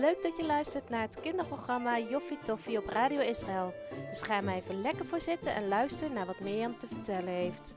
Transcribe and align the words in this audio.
Leuk 0.00 0.22
dat 0.22 0.36
je 0.36 0.44
luistert 0.44 0.88
naar 0.88 1.00
het 1.00 1.20
kinderprogramma 1.20 1.98
Joffie 1.98 2.38
Toffie 2.38 2.78
op 2.78 2.86
Radio 2.86 3.20
Israël. 3.20 3.74
Dus 4.08 4.22
ga 4.22 4.40
maar 4.40 4.54
even 4.54 4.80
lekker 4.80 5.06
voor 5.06 5.20
zitten 5.20 5.54
en 5.54 5.68
luister 5.68 6.10
naar 6.10 6.26
wat 6.26 6.40
Mirjam 6.40 6.78
te 6.78 6.86
vertellen 6.86 7.32
heeft. 7.32 7.76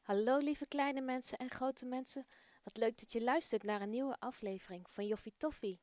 Hallo 0.00 0.38
lieve 0.38 0.66
kleine 0.66 1.00
mensen 1.00 1.38
en 1.38 1.50
grote 1.50 1.86
mensen. 1.86 2.26
Wat 2.64 2.76
leuk 2.76 2.98
dat 2.98 3.12
je 3.12 3.22
luistert 3.22 3.62
naar 3.62 3.80
een 3.80 3.90
nieuwe 3.90 4.16
aflevering 4.18 4.86
van 4.90 5.06
Joffie 5.06 5.34
Toffie. 5.36 5.80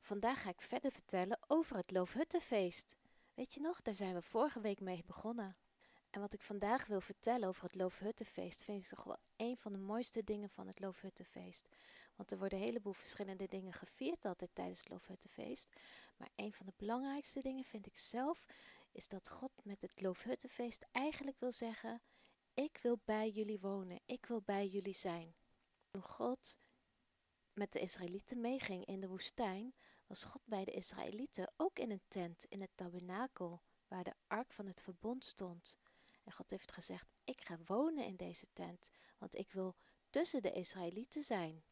Vandaag 0.00 0.42
ga 0.42 0.48
ik 0.48 0.60
verder 0.60 0.90
vertellen 0.90 1.38
over 1.46 1.76
het 1.76 1.90
Loofhuttenfeest. 1.90 2.96
Weet 3.34 3.54
je 3.54 3.60
nog, 3.60 3.82
daar 3.82 3.94
zijn 3.94 4.14
we 4.14 4.22
vorige 4.22 4.60
week 4.60 4.80
mee 4.80 5.02
begonnen. 5.06 5.56
En 6.10 6.20
wat 6.20 6.32
ik 6.32 6.42
vandaag 6.42 6.86
wil 6.86 7.00
vertellen 7.00 7.48
over 7.48 7.62
het 7.62 7.74
Loofhuttenfeest 7.74 8.64
vind 8.64 8.78
ik 8.78 8.86
toch 8.86 9.04
wel 9.04 9.18
een 9.36 9.56
van 9.56 9.72
de 9.72 9.78
mooiste 9.78 10.24
dingen 10.24 10.50
van 10.50 10.66
het 10.66 10.80
Loofhuttenfeest. 10.80 11.68
Want 12.20 12.32
er 12.32 12.38
worden 12.38 12.58
een 12.58 12.64
heleboel 12.64 12.92
verschillende 12.92 13.48
dingen 13.48 13.72
gevierd 13.72 14.24
altijd 14.24 14.50
tijdens 14.54 14.78
het 14.78 14.88
Loofhuttenfeest. 14.88 15.68
Maar 16.16 16.28
een 16.36 16.52
van 16.52 16.66
de 16.66 16.72
belangrijkste 16.76 17.40
dingen 17.42 17.64
vind 17.64 17.86
ik 17.86 17.96
zelf 17.96 18.46
is 18.92 19.08
dat 19.08 19.28
God 19.28 19.50
met 19.62 19.82
het 19.82 20.00
Loofhuttenfeest 20.00 20.86
eigenlijk 20.92 21.38
wil 21.38 21.52
zeggen: 21.52 22.02
Ik 22.54 22.78
wil 22.82 23.00
bij 23.04 23.30
jullie 23.30 23.60
wonen, 23.60 24.00
ik 24.06 24.26
wil 24.26 24.42
bij 24.42 24.66
jullie 24.66 24.94
zijn. 24.94 25.34
Toen 25.90 26.02
God 26.02 26.58
met 27.52 27.72
de 27.72 27.80
Israëlieten 27.80 28.40
meeging 28.40 28.84
in 28.84 29.00
de 29.00 29.08
woestijn, 29.08 29.74
was 30.06 30.24
God 30.24 30.42
bij 30.44 30.64
de 30.64 30.72
Israëlieten 30.72 31.52
ook 31.56 31.78
in 31.78 31.90
een 31.90 32.04
tent, 32.08 32.44
in 32.44 32.60
het 32.60 32.70
tabernakel, 32.74 33.62
waar 33.88 34.04
de 34.04 34.14
ark 34.26 34.52
van 34.52 34.66
het 34.66 34.82
verbond 34.82 35.24
stond. 35.24 35.78
En 36.24 36.32
God 36.32 36.50
heeft 36.50 36.72
gezegd: 36.72 37.06
Ik 37.24 37.40
ga 37.40 37.58
wonen 37.64 38.04
in 38.04 38.16
deze 38.16 38.46
tent, 38.52 38.90
want 39.18 39.34
ik 39.34 39.52
wil 39.52 39.74
tussen 40.10 40.42
de 40.42 40.52
Israëlieten 40.52 41.22
zijn. 41.22 41.64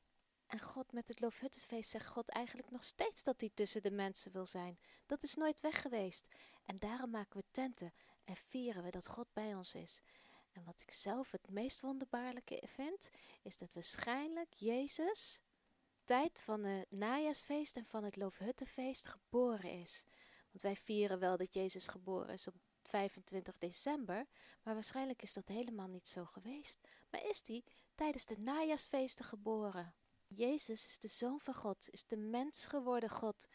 En 0.48 0.60
God 0.60 0.92
met 0.92 1.08
het 1.08 1.20
Loofhuttenfeest 1.20 1.90
zegt 1.90 2.08
God 2.08 2.28
eigenlijk 2.28 2.70
nog 2.70 2.84
steeds 2.84 3.24
dat 3.24 3.40
hij 3.40 3.50
tussen 3.54 3.82
de 3.82 3.90
mensen 3.90 4.32
wil 4.32 4.46
zijn. 4.46 4.78
Dat 5.06 5.22
is 5.22 5.34
nooit 5.34 5.60
weg 5.60 5.82
geweest. 5.82 6.28
En 6.64 6.76
daarom 6.76 7.10
maken 7.10 7.40
we 7.40 7.44
tenten 7.50 7.92
en 8.24 8.36
vieren 8.36 8.82
we 8.82 8.90
dat 8.90 9.08
God 9.08 9.32
bij 9.32 9.54
ons 9.54 9.74
is. 9.74 10.02
En 10.52 10.64
wat 10.64 10.80
ik 10.80 10.90
zelf 10.92 11.30
het 11.30 11.50
meest 11.50 11.80
wonderbaarlijke 11.80 12.62
vind, 12.66 13.10
is 13.42 13.58
dat 13.58 13.72
waarschijnlijk 13.72 14.54
Jezus 14.54 15.42
tijd 16.04 16.40
van 16.40 16.64
het 16.64 16.90
najaarsfeest 16.90 17.76
en 17.76 17.84
van 17.84 18.04
het 18.04 18.16
Loofhuttenfeest 18.16 19.06
geboren 19.08 19.70
is. 19.70 20.04
Want 20.50 20.62
wij 20.62 20.76
vieren 20.76 21.18
wel 21.18 21.36
dat 21.36 21.54
Jezus 21.54 21.86
geboren 21.86 22.34
is 22.34 22.46
op 22.46 22.54
25 22.82 23.58
december, 23.58 24.26
maar 24.62 24.74
waarschijnlijk 24.74 25.22
is 25.22 25.32
dat 25.32 25.48
helemaal 25.48 25.88
niet 25.88 26.08
zo 26.08 26.24
geweest. 26.24 26.78
Maar 27.10 27.24
is 27.24 27.42
hij 27.46 27.64
tijdens 27.94 28.26
de 28.26 28.38
najaarsfeesten 28.38 29.24
geboren? 29.24 29.94
Jezus 30.28 30.86
is 30.86 30.98
de 30.98 31.08
Zoon 31.08 31.40
van 31.40 31.54
God, 31.54 31.88
is 31.90 32.06
de 32.06 32.16
mens 32.16 32.66
geworden 32.66 33.10
God. 33.10 33.48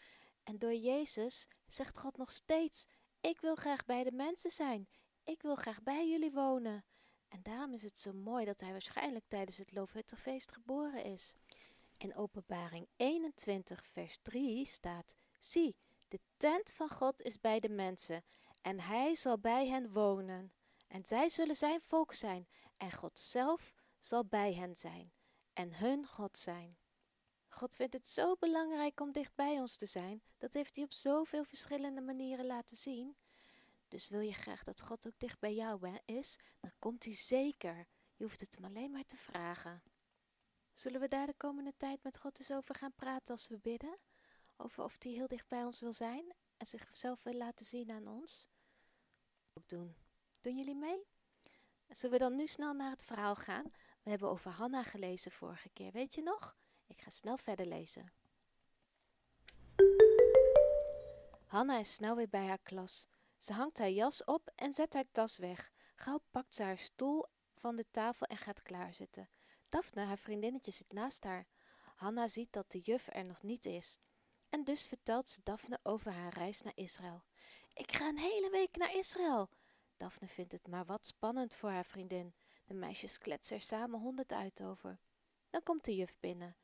En 0.43 0.59
door 0.59 0.73
Jezus 0.73 1.47
zegt 1.67 1.99
God 1.99 2.17
nog 2.17 2.31
steeds: 2.31 2.87
Ik 3.21 3.41
wil 3.41 3.55
graag 3.55 3.85
bij 3.85 4.03
de 4.03 4.11
mensen 4.11 4.51
zijn. 4.51 4.87
Ik 5.23 5.41
wil 5.41 5.55
graag 5.55 5.83
bij 5.83 6.09
jullie 6.09 6.31
wonen. 6.31 6.85
En 7.27 7.39
daarom 7.43 7.73
is 7.73 7.83
het 7.83 7.97
zo 7.97 8.13
mooi 8.13 8.45
dat 8.45 8.59
hij 8.59 8.71
waarschijnlijk 8.71 9.25
tijdens 9.27 9.57
het 9.57 9.71
Loofhuttenfeest 9.71 10.51
geboren 10.51 11.03
is. 11.03 11.35
In 11.97 12.15
Openbaring 12.15 12.87
21, 12.95 13.85
vers 13.85 14.17
3 14.21 14.65
staat: 14.65 15.15
Zie, 15.39 15.75
de 16.07 16.19
tent 16.37 16.71
van 16.71 16.89
God 16.89 17.21
is 17.21 17.39
bij 17.39 17.59
de 17.59 17.69
mensen, 17.69 18.23
en 18.61 18.79
hij 18.79 19.15
zal 19.15 19.39
bij 19.39 19.67
hen 19.67 19.91
wonen. 19.91 20.53
En 20.87 21.05
zij 21.05 21.29
zullen 21.29 21.55
zijn 21.55 21.81
volk 21.81 22.13
zijn, 22.13 22.47
en 22.77 22.91
God 22.91 23.19
zelf 23.19 23.73
zal 23.99 24.25
bij 24.25 24.53
hen 24.53 24.75
zijn 24.75 25.13
en 25.53 25.75
hun 25.75 26.07
God 26.07 26.37
zijn. 26.37 26.77
God 27.49 27.75
vindt 27.75 27.93
het 27.93 28.07
zo 28.07 28.35
belangrijk 28.39 28.99
om 28.99 29.11
dicht 29.11 29.35
bij 29.35 29.59
ons 29.59 29.75
te 29.75 29.85
zijn, 29.85 30.23
dat 30.37 30.53
heeft 30.53 30.75
hij 30.75 30.83
op 30.83 30.93
zoveel 30.93 31.43
verschillende 31.43 32.01
manieren 32.01 32.45
laten 32.45 32.77
zien. 32.77 33.15
Dus 33.87 34.09
wil 34.09 34.19
je 34.19 34.33
graag 34.33 34.63
dat 34.63 34.81
God 34.81 35.07
ook 35.07 35.19
dicht 35.19 35.39
bij 35.39 35.53
jou 35.53 35.99
is, 36.05 36.39
dan 36.59 36.71
komt 36.79 37.03
hij 37.03 37.13
zeker. 37.13 37.87
Je 38.15 38.23
hoeft 38.23 38.39
het 38.39 38.55
hem 38.55 38.65
alleen 38.65 38.91
maar 38.91 39.05
te 39.05 39.17
vragen. 39.17 39.83
Zullen 40.73 40.99
we 40.99 41.07
daar 41.07 41.25
de 41.25 41.33
komende 41.33 41.73
tijd 41.77 42.03
met 42.03 42.17
God 42.17 42.39
eens 42.39 42.51
over 42.51 42.75
gaan 42.75 42.95
praten 42.95 43.33
als 43.33 43.47
we 43.47 43.57
bidden? 43.57 43.97
Over 44.57 44.83
of 44.83 44.95
hij 44.99 45.11
heel 45.11 45.27
dicht 45.27 45.47
bij 45.47 45.63
ons 45.63 45.79
wil 45.79 45.93
zijn 45.93 46.33
en 46.57 46.65
zichzelf 46.65 47.23
wil 47.23 47.33
laten 47.33 47.65
zien 47.65 47.91
aan 47.91 48.07
ons? 48.07 48.49
Ook 49.53 49.69
doen. 49.69 49.95
Doen 50.39 50.57
jullie 50.57 50.75
mee? 50.75 51.07
Zullen 51.87 52.17
we 52.17 52.23
dan 52.23 52.35
nu 52.35 52.47
snel 52.47 52.73
naar 52.73 52.91
het 52.91 53.03
verhaal 53.03 53.35
gaan? 53.35 53.71
We 54.03 54.09
hebben 54.09 54.29
over 54.29 54.51
Hanna 54.51 54.83
gelezen 54.83 55.31
vorige 55.31 55.69
keer, 55.69 55.91
weet 55.91 56.13
je 56.13 56.21
nog? 56.21 56.57
Ik 56.87 57.01
ga 57.01 57.09
snel 57.09 57.37
verder 57.37 57.65
lezen. 57.65 58.13
Hanna 61.45 61.77
is 61.79 61.93
snel 61.93 62.15
weer 62.15 62.29
bij 62.29 62.45
haar 62.45 62.61
klas. 62.63 63.07
Ze 63.37 63.53
hangt 63.53 63.77
haar 63.77 63.89
jas 63.89 64.23
op 64.23 64.51
en 64.55 64.73
zet 64.73 64.93
haar 64.93 65.11
tas 65.11 65.37
weg. 65.37 65.71
Gauw 65.95 66.19
pakt 66.31 66.55
ze 66.55 66.63
haar 66.63 66.77
stoel 66.77 67.25
van 67.55 67.75
de 67.75 67.85
tafel 67.91 68.27
en 68.27 68.37
gaat 68.37 68.61
klaarzitten. 68.61 69.29
Daphne, 69.69 70.01
haar 70.01 70.17
vriendinnetje, 70.17 70.71
zit 70.71 70.91
naast 70.91 71.23
haar. 71.23 71.47
Hanna 71.95 72.27
ziet 72.27 72.53
dat 72.53 72.71
de 72.71 72.79
juf 72.79 73.07
er 73.11 73.25
nog 73.25 73.43
niet 73.43 73.65
is. 73.65 73.99
En 74.49 74.63
dus 74.63 74.85
vertelt 74.85 75.29
ze 75.29 75.41
Daphne 75.43 75.79
over 75.83 76.11
haar 76.11 76.33
reis 76.33 76.61
naar 76.61 76.75
Israël. 76.75 77.23
Ik 77.73 77.91
ga 77.91 78.07
een 78.07 78.17
hele 78.17 78.49
week 78.49 78.75
naar 78.75 78.95
Israël. 78.95 79.49
Daphne 79.97 80.27
vindt 80.27 80.51
het 80.51 80.67
maar 80.67 80.85
wat 80.85 81.05
spannend 81.05 81.55
voor 81.55 81.69
haar 81.69 81.85
vriendin. 81.85 82.33
De 82.73 82.79
meisjes 82.79 83.17
kletsen 83.17 83.55
er 83.55 83.61
samen 83.61 83.99
honderd 83.99 84.33
uit 84.33 84.63
over. 84.63 84.99
Dan 85.49 85.63
komt 85.63 85.85
de 85.85 85.95
juf 85.95 86.15
binnen. 86.19 86.55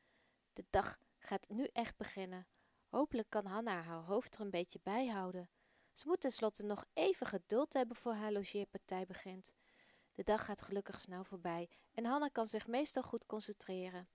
De 0.52 0.64
dag 0.70 0.98
gaat 1.18 1.48
nu 1.48 1.64
echt 1.72 1.96
beginnen. 1.96 2.46
Hopelijk 2.88 3.30
kan 3.30 3.46
Hanna 3.46 3.82
haar 3.82 4.02
hoofd 4.02 4.34
er 4.34 4.40
een 4.40 4.50
beetje 4.50 4.80
bij 4.82 5.06
houden. 5.06 5.50
Ze 5.92 6.08
moet 6.08 6.20
tenslotte 6.20 6.62
nog 6.62 6.84
even 6.92 7.26
geduld 7.26 7.72
hebben 7.72 7.96
voor 7.96 8.12
haar 8.12 8.32
logeerpartij 8.32 9.06
begint. 9.06 9.54
De 10.14 10.24
dag 10.24 10.44
gaat 10.44 10.62
gelukkig 10.62 11.00
snel 11.00 11.24
voorbij 11.24 11.68
en 11.92 12.04
Hanna 12.04 12.28
kan 12.28 12.46
zich 12.46 12.66
meestal 12.66 13.02
goed 13.02 13.26
concentreren. 13.26 14.08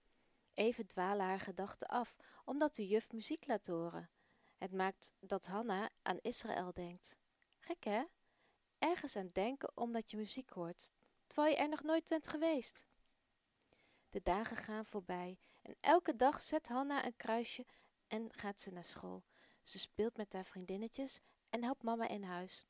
Even 0.54 0.88
dwalen 0.88 1.26
haar 1.26 1.40
gedachten 1.40 1.88
af, 1.88 2.16
omdat 2.46 2.76
de 2.76 2.88
juf 2.88 3.12
muziek 3.12 3.48
laat 3.48 3.68
horen. 3.68 4.10
Het 4.58 4.72
maakt 4.72 5.14
dat 5.20 5.46
Hanna 5.46 5.90
aan 6.02 6.20
Israël 6.22 6.74
denkt. 6.74 7.20
Gek 7.60 7.84
hè? 7.84 8.04
Ergens 8.78 9.16
aan 9.16 9.30
denken 9.34 9.72
omdat 9.74 10.12
je 10.12 10.18
muziek 10.18 10.50
hoort, 10.50 10.94
terwijl 11.36 11.56
je 11.56 11.62
er 11.62 11.70
nog 11.70 11.84
nooit 11.84 12.10
bent 12.10 12.28
geweest. 12.28 12.86
De 14.10 14.22
dagen 14.24 14.58
gaan 14.58 14.86
voorbij 14.86 15.40
en 15.62 15.76
elke 15.80 16.16
dag 16.16 16.42
zet 16.42 16.68
Hanna 16.68 17.06
een 17.06 17.16
kruisje 17.16 17.66
en 18.08 18.34
gaat 18.34 18.60
ze 18.60 18.72
naar 18.72 18.86
school. 18.86 19.24
Ze 19.62 19.80
speelt 19.80 20.18
met 20.18 20.34
haar 20.34 20.46
vriendinnetjes 20.46 21.20
en 21.50 21.64
helpt 21.64 21.84
mama 21.84 22.08
in 22.08 22.24
huis. 22.24 22.66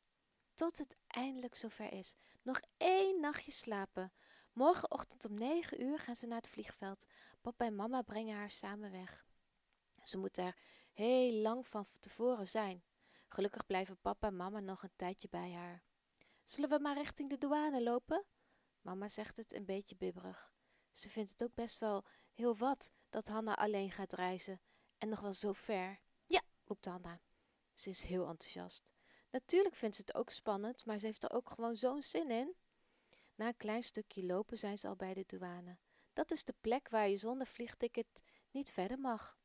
Tot 0.54 0.78
het 0.78 0.98
eindelijk 1.08 1.56
zover 1.56 1.92
is. 1.92 2.16
Nog 2.42 2.62
één 2.78 3.20
nachtje 3.20 3.52
slapen. 3.52 4.14
Morgenochtend 4.54 5.26
om 5.26 5.34
negen 5.34 5.82
uur 5.82 6.00
gaan 6.00 6.16
ze 6.16 6.28
naar 6.28 6.42
het 6.42 6.50
vliegveld. 6.50 7.06
Papa 7.42 7.66
en 7.66 7.76
mama 7.76 8.02
brengen 8.02 8.36
haar 8.36 8.52
samen 8.52 8.92
weg. 8.92 9.26
Ze 10.04 10.18
moet 10.18 10.38
er 10.38 10.58
heel 10.94 11.42
lang 11.42 11.68
van 11.68 11.86
tevoren 12.00 12.48
zijn. 12.48 12.84
Gelukkig 13.28 13.66
blijven 13.66 13.98
papa 14.02 14.28
en 14.28 14.36
mama 14.36 14.60
nog 14.60 14.84
een 14.84 14.96
tijdje 14.96 15.28
bij 15.30 15.52
haar. 15.54 15.84
Zullen 16.44 16.70
we 16.70 16.80
maar 16.80 16.98
richting 16.98 17.30
de 17.30 17.38
douane 17.38 17.84
lopen? 17.84 18.26
Mama 18.86 19.08
zegt 19.08 19.38
het 19.38 19.54
een 19.54 19.66
beetje 19.66 19.96
bibberig. 19.96 20.54
Ze 20.92 21.10
vindt 21.10 21.30
het 21.30 21.44
ook 21.44 21.54
best 21.54 21.80
wel 21.80 22.06
heel 22.34 22.56
wat 22.56 22.92
dat 23.10 23.28
Hanna 23.28 23.56
alleen 23.56 23.92
gaat 23.92 24.14
reizen 24.14 24.62
en 24.98 25.10
nog 25.10 25.20
wel 25.20 25.34
zo 25.34 25.54
ver. 25.54 26.00
Ja, 26.26 26.42
roept 26.66 26.86
Hanna. 26.86 27.22
Ze 27.74 27.90
is 27.90 28.04
heel 28.04 28.28
enthousiast. 28.28 28.94
Natuurlijk 29.32 29.76
vindt 29.76 29.96
ze 29.96 30.02
het 30.02 30.16
ook 30.16 30.30
spannend, 30.30 30.86
maar 30.86 31.00
ze 31.00 31.06
heeft 31.06 31.24
er 31.24 31.32
ook 31.32 31.50
gewoon 31.50 31.76
zo'n 31.76 32.02
zin 32.02 32.30
in. 32.30 32.56
Na 33.36 33.48
een 33.48 33.58
klein 33.58 33.84
stukje 33.84 34.26
lopen 34.26 34.58
zijn 34.58 34.78
ze 34.78 34.88
al 34.88 34.96
bij 34.96 35.14
de 35.14 35.24
douane. 35.28 35.78
Dat 36.14 36.32
is 36.32 36.44
de 36.44 36.56
plek 36.62 36.90
waar 36.90 37.10
je 37.10 37.18
zonder 37.18 37.48
vliegticket 37.48 38.24
niet 38.52 38.70
verder 38.70 39.00
mag. 39.00 39.38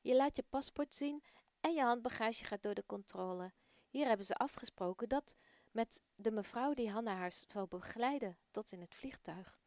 Je 0.00 0.14
laat 0.14 0.36
je 0.36 0.44
paspoort 0.48 0.94
zien 0.94 1.24
en 1.60 1.72
je 1.72 1.82
handbagage 1.82 2.44
gaat 2.44 2.62
door 2.62 2.74
de 2.74 2.86
controle. 2.86 3.52
Hier 3.88 4.06
hebben 4.06 4.26
ze 4.26 4.34
afgesproken 4.34 5.08
dat 5.08 5.36
met 5.76 6.02
de 6.14 6.30
mevrouw 6.30 6.74
die 6.74 6.90
Hanna 6.90 7.14
haar 7.14 7.32
zal 7.48 7.66
begeleiden 7.66 8.38
tot 8.50 8.72
in 8.72 8.80
het 8.80 8.94
vliegtuig. 8.94 9.60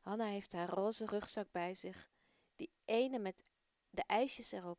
Hanna 0.00 0.24
heeft 0.24 0.52
haar 0.52 0.68
roze 0.68 1.06
rugzak 1.06 1.52
bij 1.52 1.74
zich, 1.74 2.08
die 2.56 2.70
ene 2.84 3.18
met 3.18 3.44
de 3.90 4.02
ijsjes 4.06 4.52
erop. 4.52 4.78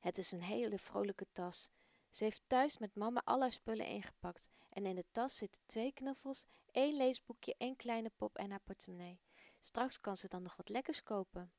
Het 0.00 0.18
is 0.18 0.32
een 0.32 0.42
hele 0.42 0.78
vrolijke 0.78 1.26
tas. 1.32 1.70
Ze 2.10 2.24
heeft 2.24 2.42
thuis 2.46 2.78
met 2.78 2.94
mama 2.94 3.22
al 3.24 3.40
haar 3.40 3.52
spullen 3.52 3.86
ingepakt 3.86 4.48
en 4.70 4.86
in 4.86 4.94
de 4.94 5.04
tas 5.12 5.36
zitten 5.36 5.62
twee 5.66 5.92
knuffels, 5.92 6.46
één 6.70 6.96
leesboekje, 6.96 7.54
één 7.58 7.76
kleine 7.76 8.10
pop 8.16 8.36
en 8.36 8.50
haar 8.50 8.60
portemonnee. 8.64 9.20
Straks 9.60 10.00
kan 10.00 10.16
ze 10.16 10.28
dan 10.28 10.42
nog 10.42 10.56
wat 10.56 10.68
lekkers 10.68 11.02
kopen. 11.02 11.52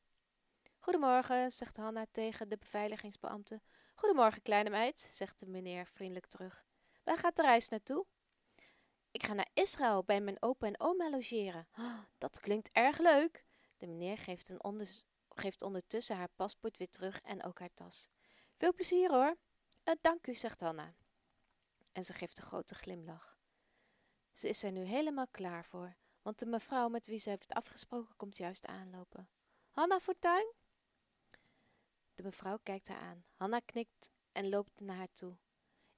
Goedemorgen, 0.80 1.52
zegt 1.52 1.78
Hanna 1.78 2.06
tegen 2.12 2.50
de 2.50 2.58
beveiligingsbeambte. 2.58 3.62
Goedemorgen, 3.96 4.42
kleine 4.42 4.70
meid, 4.70 5.00
zegt 5.00 5.40
de 5.40 5.46
meneer 5.46 5.86
vriendelijk 5.88 6.26
terug. 6.26 6.67
Waar 7.08 7.18
gaat 7.18 7.36
de 7.36 7.42
reis 7.42 7.70
naartoe? 7.70 8.06
Ik 9.12 9.24
ga 9.24 9.34
naar 9.34 9.50
Israël 9.54 10.04
bij 10.04 10.22
mijn 10.22 10.42
opa 10.42 10.68
en 10.68 10.80
oma 10.80 11.10
logeren. 11.10 11.68
Oh, 11.78 12.00
dat 12.18 12.40
klinkt 12.40 12.70
erg 12.72 12.98
leuk. 12.98 13.46
De 13.78 13.88
meneer 13.88 14.18
geeft 14.18 14.50
een 14.50 14.88
geeft 15.30 15.62
ondertussen 15.62 16.16
haar 16.16 16.30
paspoort 16.36 16.78
weer 16.78 16.90
terug 16.90 17.22
en 17.22 17.44
ook 17.44 17.60
haar 17.60 17.74
tas. 17.74 18.10
Veel 18.54 18.74
plezier 18.74 19.12
hoor. 19.12 19.38
Uh, 19.86 19.96
dank 20.02 20.28
u, 20.28 20.34
zegt 20.34 20.60
Hanna. 20.60 20.96
En 21.92 22.04
ze 22.04 22.14
geeft 22.14 22.38
een 22.38 22.44
grote 22.44 22.76
glimlach. 22.76 23.40
Ze 24.32 24.50
is 24.50 24.64
er 24.64 24.72
nu 24.72 24.82
helemaal 24.84 25.28
klaar 25.28 25.66
voor, 25.66 25.96
want 26.22 26.40
de 26.40 26.46
mevrouw 26.46 26.90
met 26.90 27.06
wie 27.06 27.20
ze 27.20 27.30
heeft 27.30 27.54
afgesproken 27.54 28.16
komt 28.16 28.38
juist 28.38 28.66
aanlopen. 28.66 29.30
Hanna 29.70 30.00
Fortuin? 30.00 30.54
De 32.16 32.24
mevrouw 32.24 32.58
kijkt 32.64 32.88
haar 32.88 33.00
aan. 33.00 33.26
Hanna 33.36 33.60
knikt 33.60 34.12
en 34.32 34.50
loopt 34.50 34.80
naar 34.80 34.98
haar 34.98 35.12
toe. 35.14 35.38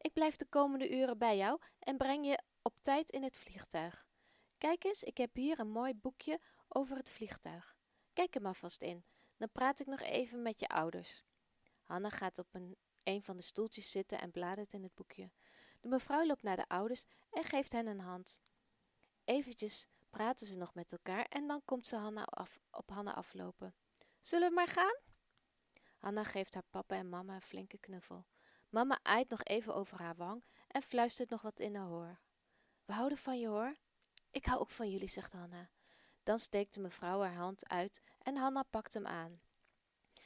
Ik 0.01 0.13
blijf 0.13 0.35
de 0.35 0.45
komende 0.45 0.89
uren 0.89 1.17
bij 1.17 1.37
jou 1.37 1.61
en 1.79 1.97
breng 1.97 2.25
je 2.25 2.43
op 2.61 2.81
tijd 2.81 3.09
in 3.09 3.23
het 3.23 3.35
vliegtuig. 3.35 4.07
Kijk 4.57 4.83
eens, 4.83 5.03
ik 5.03 5.17
heb 5.17 5.35
hier 5.35 5.59
een 5.59 5.71
mooi 5.71 5.93
boekje 5.93 6.41
over 6.67 6.97
het 6.97 7.09
vliegtuig. 7.09 7.77
Kijk 8.13 8.35
er 8.35 8.41
maar 8.41 8.55
vast 8.55 8.81
in, 8.81 9.05
dan 9.37 9.51
praat 9.51 9.79
ik 9.79 9.87
nog 9.87 10.01
even 10.01 10.41
met 10.41 10.59
je 10.59 10.67
ouders. 10.67 11.23
Hanna 11.83 12.09
gaat 12.09 12.39
op 12.39 12.47
een, 12.51 12.77
een 13.03 13.23
van 13.23 13.37
de 13.37 13.43
stoeltjes 13.43 13.91
zitten 13.91 14.19
en 14.19 14.31
bladert 14.31 14.73
in 14.73 14.83
het 14.83 14.95
boekje. 14.95 15.31
De 15.81 15.87
mevrouw 15.87 16.25
loopt 16.25 16.43
naar 16.43 16.55
de 16.55 16.67
ouders 16.67 17.05
en 17.31 17.43
geeft 17.43 17.71
hen 17.71 17.87
een 17.87 17.99
hand. 17.99 18.41
Eventjes 19.23 19.87
praten 20.09 20.47
ze 20.47 20.57
nog 20.57 20.73
met 20.73 20.91
elkaar 20.91 21.25
en 21.25 21.47
dan 21.47 21.61
komt 21.65 21.87
ze 21.87 21.95
Hanna 21.95 22.23
af, 22.23 22.59
op 22.71 22.89
Hanna 22.89 23.13
aflopen. 23.13 23.75
Zullen 24.21 24.49
we 24.49 24.53
maar 24.53 24.67
gaan? 24.67 24.99
Hanna 25.97 26.23
geeft 26.23 26.53
haar 26.53 26.63
papa 26.69 26.95
en 26.95 27.09
mama 27.09 27.35
een 27.35 27.41
flinke 27.41 27.77
knuffel. 27.77 28.25
Mama 28.69 28.99
aait 29.03 29.29
nog 29.29 29.43
even 29.43 29.75
over 29.75 29.99
haar 29.99 30.15
wang 30.15 30.43
en 30.67 30.81
fluistert 30.81 31.29
nog 31.29 31.41
wat 31.41 31.59
in 31.59 31.75
haar 31.75 31.87
hoor. 31.87 32.19
We 32.85 32.93
houden 32.93 33.17
van 33.17 33.39
je 33.39 33.47
hoor. 33.47 33.75
Ik 34.31 34.45
hou 34.45 34.59
ook 34.59 34.69
van 34.69 34.89
jullie, 34.91 35.07
zegt 35.07 35.31
Hanna. 35.31 35.69
Dan 36.23 36.39
steekt 36.39 36.73
de 36.73 36.79
mevrouw 36.79 37.21
haar 37.21 37.35
hand 37.35 37.69
uit 37.69 38.01
en 38.19 38.37
Hanna 38.37 38.63
pakt 38.63 38.93
hem 38.93 39.07
aan. 39.07 39.39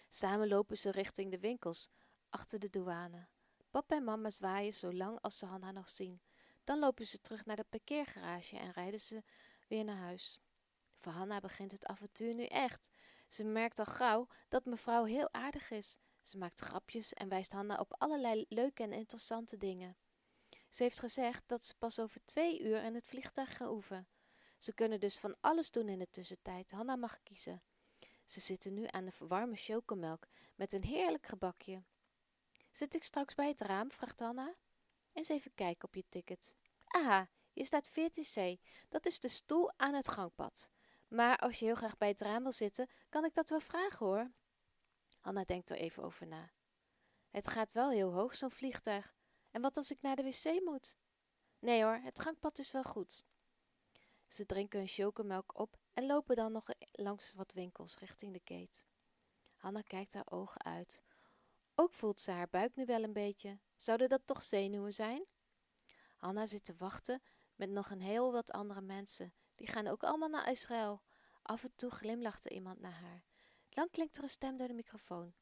Samen 0.10 0.48
lopen 0.48 0.78
ze 0.78 0.92
richting 0.92 1.32
de 1.32 1.40
winkels, 1.40 1.90
achter 2.30 2.60
de 2.60 2.70
douane. 2.70 3.28
Papa 3.72 3.96
en 3.96 4.04
mama 4.04 4.30
zwaaien 4.30 4.74
zo 4.74 4.94
lang 4.94 5.22
als 5.22 5.38
ze 5.38 5.46
Hanna 5.46 5.72
nog 5.72 5.90
zien. 5.90 6.22
Dan 6.64 6.80
lopen 6.80 7.08
ze 7.08 7.22
terug 7.22 7.46
naar 7.46 7.56
de 7.56 7.66
parkeergarage 7.70 8.58
en 8.58 8.72
rijden 8.72 9.00
ze 9.00 9.24
weer 9.68 9.84
naar 9.84 9.98
huis. 9.98 10.40
Voor 10.98 11.12
Hanna 11.12 11.40
begint 11.40 11.72
het 11.72 11.86
avontuur 11.86 12.34
nu 12.34 12.46
echt. 12.46 12.90
Ze 13.28 13.44
merkt 13.44 13.80
al 13.80 13.86
gauw 13.86 14.28
dat 14.48 14.66
mevrouw 14.66 15.04
heel 15.04 15.34
aardig 15.34 15.72
is. 15.72 16.00
Ze 16.24 16.38
maakt 16.38 16.60
grapjes 16.60 17.14
en 17.14 17.30
wijst 17.30 17.52
Hanna 17.52 17.80
op 17.80 17.96
allerlei 17.98 18.46
leuke 18.50 18.84
en 18.84 18.94
interessante 18.94 19.58
dingen. 19.58 19.98
Ze 20.70 20.84
heeft 20.84 21.00
gezegd 21.00 21.44
dat 21.48 21.66
ze 21.66 21.76
pas 21.78 22.00
over 22.00 22.26
twee 22.26 22.62
uur 22.62 22.84
in 22.84 22.96
het 22.96 23.06
vliegtuig 23.06 23.58
gaan 23.58 23.70
oefenen. 23.70 24.08
Ze 24.58 24.74
kunnen 24.74 25.00
dus 25.00 25.18
van 25.18 25.36
alles 25.40 25.72
doen 25.72 25.90
in 25.90 26.00
de 26.00 26.10
tussentijd. 26.10 26.72
Hanna 26.72 26.96
mag 26.96 27.24
kiezen. 27.24 27.64
Ze 28.26 28.40
zitten 28.40 28.74
nu 28.74 28.86
aan 28.88 29.06
de 29.06 29.12
warme 29.18 29.56
chocomelk 29.56 30.28
met 30.56 30.74
een 30.74 30.84
heerlijk 30.84 31.26
gebakje. 31.26 31.84
Zit 32.72 32.96
ik 32.96 33.04
straks 33.04 33.36
bij 33.36 33.48
het 33.48 33.62
raam? 33.62 33.92
vraagt 33.92 34.20
Hanna. 34.20 34.54
Eens 35.14 35.30
even 35.30 35.54
kijken 35.56 35.88
op 35.88 35.96
je 35.96 36.06
ticket. 36.10 36.56
Aha, 36.86 37.30
hier 37.52 37.66
staat 37.66 37.90
14C. 37.90 38.62
Dat 38.90 39.06
is 39.06 39.20
de 39.20 39.28
stoel 39.28 39.72
aan 39.78 39.94
het 39.94 40.08
gangpad. 40.08 40.72
Maar 41.08 41.38
als 41.38 41.60
je 41.60 41.66
heel 41.66 41.76
graag 41.76 41.98
bij 41.98 42.08
het 42.08 42.22
raam 42.22 42.44
wil 42.44 42.52
zitten, 42.52 42.90
kan 43.10 43.26
ik 43.26 43.34
dat 43.34 43.50
wel 43.50 43.60
vragen 43.60 44.06
hoor. 44.06 44.32
Hanna 45.24 45.44
denkt 45.44 45.70
er 45.70 45.78
even 45.78 46.04
over 46.04 46.28
na. 46.28 46.52
Het 47.30 47.48
gaat 47.48 47.72
wel 47.72 47.90
heel 47.90 48.14
hoog, 48.14 48.36
zo'n 48.36 48.52
vliegtuig. 48.52 49.16
En 49.52 49.62
wat 49.62 49.78
als 49.78 49.92
ik 49.92 50.02
naar 50.02 50.16
de 50.16 50.24
wc 50.24 50.64
moet? 50.64 50.98
Nee 51.60 51.84
hoor, 51.84 52.00
het 52.04 52.20
gangpad 52.20 52.58
is 52.58 52.72
wel 52.72 52.84
goed. 52.84 53.24
Ze 54.28 54.46
drinken 54.46 54.80
hun 54.80 54.88
chocomelk 54.88 55.60
op 55.60 55.78
en 55.94 56.06
lopen 56.06 56.36
dan 56.36 56.52
nog 56.52 56.68
langs 56.92 57.34
wat 57.34 57.52
winkels 57.52 57.98
richting 57.98 58.34
de 58.34 58.40
keet. 58.40 58.86
Hanna 59.56 59.82
kijkt 59.82 60.14
haar 60.14 60.32
ogen 60.32 60.64
uit. 60.64 61.04
Ook 61.76 61.94
voelt 61.94 62.20
ze 62.20 62.32
haar 62.32 62.50
buik 62.50 62.76
nu 62.76 62.86
wel 62.86 63.04
een 63.04 63.14
beetje. 63.14 63.60
Zouden 63.76 64.10
dat 64.10 64.22
toch 64.26 64.44
zenuwen 64.44 64.94
zijn? 64.94 65.26
Hanna 66.18 66.46
zit 66.46 66.64
te 66.64 66.76
wachten 66.76 67.22
met 67.56 67.70
nog 67.70 67.90
een 67.90 68.02
heel 68.02 68.32
wat 68.32 68.52
andere 68.52 68.82
mensen. 68.82 69.34
Die 69.56 69.68
gaan 69.68 69.88
ook 69.88 70.04
allemaal 70.04 70.30
naar 70.30 70.52
Israël. 70.52 71.02
Af 71.42 71.64
en 71.64 71.76
toe 71.76 71.90
glimlacht 71.90 72.46
er 72.46 72.52
iemand 72.52 72.80
naar 72.80 73.00
haar. 73.00 73.24
Dan 73.74 73.90
klinkt 73.90 74.18
er 74.18 74.24
een 74.24 74.30
stem 74.30 74.58
door 74.58 74.68
de 74.68 74.74
microfoon. 74.74 75.34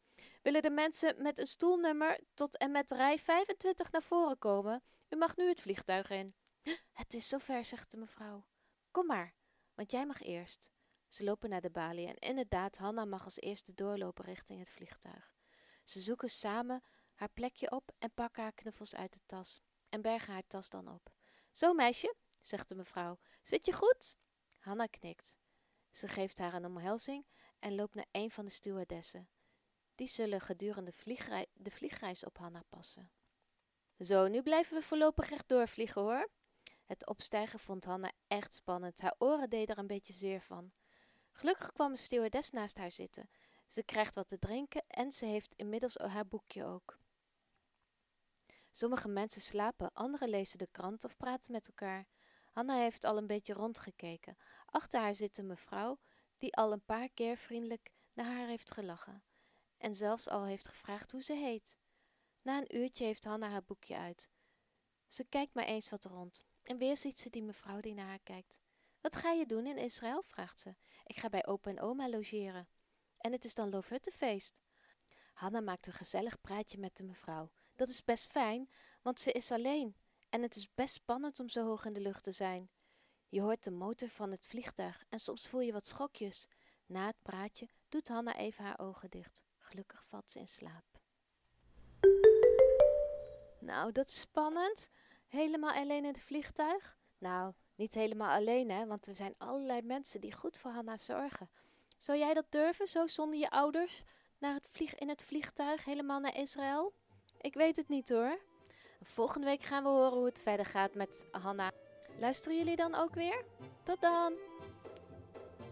Willen 0.42 0.62
de 0.62 0.70
mensen 0.70 1.22
met 1.22 1.40
een 1.40 1.48
stoelnummer 1.48 2.20
tot 2.34 2.58
en 2.58 2.72
met 2.72 2.92
rij 2.92 3.20
25 3.20 3.92
naar 3.92 4.04
voren 4.04 4.38
komen? 4.38 4.84
U 5.10 5.16
mag 5.16 5.36
nu 5.36 5.48
het 5.48 5.62
vliegtuig 5.62 6.10
in. 6.10 6.36
Het 6.92 7.14
is 7.14 7.28
zover, 7.28 7.66
zegt 7.66 7.92
de 7.92 7.98
mevrouw. 7.98 8.46
Kom 8.92 9.06
maar, 9.06 9.36
want 9.74 9.92
jij 9.92 10.06
mag 10.06 10.22
eerst. 10.22 10.72
Ze 11.08 11.24
lopen 11.24 11.50
naar 11.50 11.62
de 11.62 11.70
balie 11.70 12.08
en 12.08 12.16
inderdaad, 12.18 12.78
Hanna 12.78 13.06
mag 13.06 13.24
als 13.26 13.40
eerste 13.40 13.74
doorlopen 13.74 14.26
richting 14.26 14.60
het 14.60 14.70
vliegtuig. 14.70 15.34
Ze 15.84 16.00
zoeken 16.00 16.30
samen 16.30 16.84
haar 17.14 17.30
plekje 17.30 17.72
op 17.72 17.92
en 17.98 18.14
pakken 18.14 18.44
haar 18.44 18.54
knuffels 18.54 18.96
uit 18.96 19.14
de 19.14 19.20
tas 19.26 19.60
en 19.90 20.02
bergen 20.02 20.34
haar 20.34 20.48
tas 20.48 20.70
dan 20.70 20.88
op. 20.88 21.14
Zo 21.52 21.74
meisje, 21.74 22.16
zegt 22.40 22.70
de 22.70 22.76
mevrouw, 22.76 23.20
zit 23.42 23.66
je 23.66 23.74
goed? 23.74 24.18
Hanna 24.60 24.86
knikt. 24.86 25.38
Ze 25.92 26.08
geeft 26.08 26.38
haar 26.38 26.54
een 26.54 26.66
omhelzing 26.66 27.26
en 27.62 27.76
loopt 27.76 27.96
naar 27.96 28.08
een 28.12 28.32
van 28.32 28.46
de 28.46 28.52
stewardessen. 28.52 29.30
Die 29.96 30.08
zullen 30.08 30.42
gedurende 30.42 30.92
vliegrei 30.92 31.46
de 31.54 31.72
vliegreis 31.72 32.26
op 32.26 32.38
Hanna 32.38 32.64
passen. 32.70 33.12
Zo, 34.00 34.28
nu 34.28 34.42
blijven 34.42 34.78
we 34.78 34.82
voorlopig 34.82 35.30
recht 35.30 35.48
doorvliegen 35.48 36.02
hoor. 36.02 36.30
Het 36.86 37.08
opstijgen 37.08 37.60
vond 37.60 37.86
Hanna 37.86 38.12
echt 38.28 38.54
spannend. 38.54 39.02
Haar 39.02 39.16
oren 39.18 39.50
deden 39.50 39.76
er 39.76 39.82
een 39.82 39.88
beetje 39.88 40.14
zeer 40.14 40.42
van. 40.42 40.72
Gelukkig 41.32 41.72
kwam 41.72 41.92
een 41.92 41.98
stewardess 41.98 42.50
naast 42.50 42.78
haar 42.78 42.92
zitten. 42.92 43.30
Ze 43.68 43.84
krijgt 43.84 44.16
wat 44.16 44.28
te 44.28 44.40
drinken 44.40 44.84
en 44.88 45.12
ze 45.12 45.26
heeft 45.26 45.56
inmiddels 45.56 45.98
haar 45.98 46.28
boekje 46.28 46.66
ook. 46.66 47.00
Sommige 48.72 49.08
mensen 49.08 49.42
slapen, 49.42 49.94
anderen 49.94 50.30
lezen 50.30 50.58
de 50.58 50.68
krant 50.72 51.04
of 51.04 51.18
praten 51.18 51.52
met 51.52 51.68
elkaar. 51.68 52.08
Hanna 52.52 52.76
heeft 52.76 53.06
al 53.06 53.18
een 53.18 53.28
beetje 53.28 53.54
rondgekeken. 53.54 54.38
Achter 54.66 55.00
haar 55.00 55.16
zit 55.16 55.38
een 55.38 55.48
mevrouw 55.48 56.00
die 56.42 56.56
al 56.56 56.72
een 56.72 56.86
paar 56.86 57.10
keer 57.10 57.38
vriendelijk 57.38 57.92
naar 58.14 58.26
haar 58.26 58.48
heeft 58.48 58.72
gelachen 58.72 59.24
en 59.78 59.94
zelfs 59.94 60.28
al 60.28 60.46
heeft 60.46 60.68
gevraagd 60.68 61.12
hoe 61.12 61.24
ze 61.24 61.34
heet. 61.34 61.78
Na 62.42 62.58
een 62.58 62.76
uurtje 62.76 63.06
heeft 63.06 63.24
Hanna 63.24 63.50
haar 63.50 63.64
boekje 63.64 63.98
uit. 63.98 64.32
Ze 65.08 65.24
kijkt 65.24 65.54
maar 65.54 65.66
eens 65.66 65.90
wat 65.90 66.06
rond 66.06 66.46
en 66.64 66.78
weer 66.78 66.98
ziet 66.98 67.20
ze 67.20 67.30
die 67.30 67.44
mevrouw 67.44 67.80
die 67.80 67.94
naar 67.94 68.08
haar 68.08 68.24
kijkt. 68.24 68.60
Wat 69.02 69.16
ga 69.16 69.32
je 69.32 69.46
doen 69.46 69.66
in 69.66 69.78
Israël? 69.78 70.24
vraagt 70.24 70.60
ze. 70.60 70.76
Ik 71.04 71.18
ga 71.18 71.30
bij 71.30 71.46
opa 71.46 71.70
en 71.70 71.82
oma 71.82 72.10
logeren. 72.10 72.70
En 73.18 73.32
het 73.32 73.46
is 73.46 73.54
dan 73.54 73.70
Loofhuttenfeest. 73.70 74.62
Hanna 75.34 75.60
maakt 75.60 75.88
een 75.88 75.94
gezellig 75.94 76.42
praatje 76.42 76.78
met 76.78 76.98
de 76.98 77.04
mevrouw. 77.04 77.52
Dat 77.76 77.88
is 77.90 78.04
best 78.04 78.32
fijn, 78.32 78.72
want 79.02 79.20
ze 79.20 79.32
is 79.32 79.52
alleen. 79.52 79.96
En 80.30 80.42
het 80.42 80.56
is 80.56 80.74
best 80.74 80.94
spannend 80.94 81.40
om 81.40 81.50
zo 81.50 81.66
hoog 81.66 81.86
in 81.86 81.94
de 81.94 82.02
lucht 82.02 82.24
te 82.24 82.32
zijn. 82.32 82.70
Je 83.32 83.42
hoort 83.42 83.64
de 83.64 83.72
motor 83.72 84.10
van 84.10 84.32
het 84.32 84.46
vliegtuig 84.46 85.04
en 85.10 85.20
soms 85.20 85.48
voel 85.48 85.62
je 85.62 85.72
wat 85.72 85.86
schokjes. 85.86 86.48
Na 86.86 87.06
het 87.06 87.22
praatje 87.22 87.68
doet 87.90 88.08
Hanna 88.08 88.36
even 88.36 88.64
haar 88.64 88.80
ogen 88.80 89.10
dicht. 89.10 89.44
Gelukkig 89.58 90.06
valt 90.06 90.32
ze 90.32 90.40
in 90.40 90.48
slaap. 90.48 90.84
Nou, 93.60 93.92
dat 93.92 94.08
is 94.08 94.20
spannend. 94.20 94.90
Helemaal 95.28 95.74
alleen 95.74 95.98
in 95.98 96.06
het 96.06 96.20
vliegtuig? 96.20 96.98
Nou, 97.18 97.54
niet 97.76 97.94
helemaal 97.94 98.38
alleen, 98.38 98.70
hè, 98.70 98.86
want 98.86 99.08
er 99.08 99.16
zijn 99.16 99.36
allerlei 99.38 99.82
mensen 99.82 100.22
die 100.22 100.34
goed 100.34 100.58
voor 100.58 100.72
Hanna 100.72 100.98
zorgen. 100.98 101.50
Zou 101.98 102.18
jij 102.18 102.34
dat 102.34 102.46
durven, 102.50 102.88
zo 102.88 103.08
zonder 103.08 103.40
je 103.40 103.50
ouders, 103.50 104.04
naar 104.38 104.54
het 104.54 104.70
vlieg 104.70 104.96
in 104.96 105.10
het 105.10 105.24
vliegtuig, 105.24 105.86
helemaal 105.86 106.20
naar 106.20 106.38
Israël? 106.38 106.94
Ik 107.42 107.54
weet 107.54 107.76
het 107.76 107.88
niet 107.88 108.10
hoor. 108.10 108.40
Volgende 109.02 109.48
week 109.48 109.62
gaan 109.62 109.84
we 109.84 109.90
horen 109.90 110.18
hoe 110.18 110.26
het 110.26 110.42
verder 110.42 110.66
gaat 110.66 110.96
met 110.96 111.28
Hanna. 111.32 111.72
Luisteren 112.22 112.58
jullie 112.58 112.76
dan 112.76 112.96
ook 112.96 113.16
weer? 113.16 113.44
Tot 113.84 114.02
dan! 114.02 114.34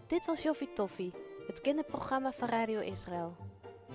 Dit 0.06 0.26
was 0.26 0.42
Joffie 0.42 0.72
Toffie, 0.72 1.12
het 1.46 1.60
kinderprogramma 1.60 2.32
van 2.32 2.48
Radio 2.48 2.80
Israël. 2.80 3.34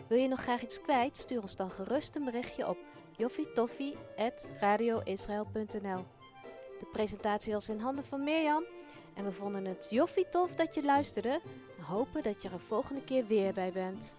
Wil 0.08 0.18
je 0.18 0.28
nog 0.28 0.42
graag 0.42 0.62
iets 0.62 0.82
kwijt? 0.82 1.18
Stuur 1.18 1.42
ons 1.42 1.56
dan 1.56 1.72
gerust 1.72 2.16
een 2.16 2.24
berichtje 2.24 2.68
op 2.68 2.78
joffitoffie.radioisrael.nl 3.12 6.06
De 6.80 6.88
presentatie 6.92 7.54
was 7.54 7.70
in 7.70 7.80
handen 7.80 8.04
van 8.04 8.24
Mirjam 8.24 8.64
en 9.14 9.24
we 9.24 9.32
vonden 9.32 9.66
het 9.66 9.88
joffie 9.90 10.30
tof 10.30 10.56
dat 10.56 10.76
je 10.76 10.84
luisterde 10.84 11.40
en 11.78 11.84
hopen 11.84 12.24
dat 12.24 12.42
je 12.42 12.50
er 12.50 12.60
volgende 12.60 13.04
keer 13.04 13.26
weer 13.26 13.54
bij 13.54 13.72
bent. 13.72 14.16